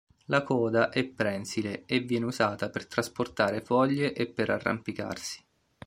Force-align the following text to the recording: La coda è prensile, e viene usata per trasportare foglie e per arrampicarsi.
La 0.25 0.41
coda 0.41 0.89
è 0.89 1.05
prensile, 1.05 1.83
e 1.85 1.99
viene 1.99 2.25
usata 2.25 2.71
per 2.71 2.87
trasportare 2.87 3.61
foglie 3.61 4.13
e 4.13 4.25
per 4.27 4.49
arrampicarsi. 4.49 5.45